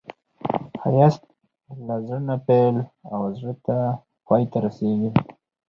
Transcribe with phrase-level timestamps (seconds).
[0.81, 1.23] ښایست
[1.87, 2.75] له زړه نه پیل
[3.13, 3.77] او زړه ته
[4.25, 5.09] پای ته رسېږي